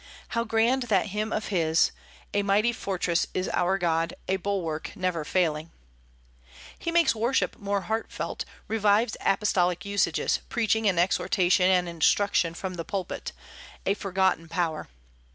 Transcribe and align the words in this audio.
How 0.29 0.43
grand 0.45 0.81
that 0.89 1.09
hymn 1.09 1.31
of 1.31 1.49
his, 1.49 1.91
"A 2.33 2.41
mighty 2.41 2.73
fortress 2.73 3.27
is 3.35 3.47
our 3.49 3.77
God, 3.77 4.15
A 4.27 4.37
bulwark 4.37 4.93
never 4.95 5.23
failing." 5.23 5.69
He 6.79 6.91
makes 6.91 7.13
worship 7.13 7.55
more 7.59 7.81
heartfelt, 7.81 8.41
and 8.41 8.49
revives 8.67 9.15
apostolic 9.21 9.85
usages: 9.85 10.39
preaching 10.49 10.87
and 10.89 10.99
exhortation 10.99 11.69
and 11.69 11.87
instruction 11.87 12.55
from 12.55 12.73
the 12.77 12.83
pulpit, 12.83 13.31
a 13.85 13.93
forgotten 13.93 14.49
power. 14.49 14.87